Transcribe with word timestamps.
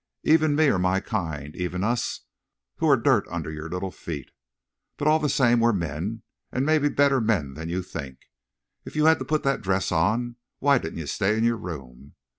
Even 0.23 0.55
me 0.55 0.65
or 0.65 0.79
my 0.79 0.99
kind! 0.99 1.55
Even 1.55 1.83
us, 1.83 2.21
who're 2.77 2.97
dirt 2.97 3.27
under 3.29 3.51
your 3.51 3.69
little 3.69 3.91
feet. 3.91 4.31
But 4.97 5.07
all 5.07 5.19
the 5.19 5.29
same 5.29 5.59
we're 5.59 5.73
men, 5.73 6.23
an' 6.51 6.65
mebbe 6.65 6.95
better 6.95 7.21
men 7.21 7.53
than 7.53 7.69
you 7.69 7.83
think. 7.83 8.21
If 8.83 8.95
you 8.95 9.05
had 9.05 9.19
to 9.19 9.25
put 9.25 9.43
that 9.43 9.61
dress 9.61 9.91
on, 9.91 10.37
why 10.57 10.79
didn't 10.79 10.97
you 10.97 11.05
stay 11.05 11.37
in 11.37 11.43
your 11.43 11.57
room? 11.57 12.15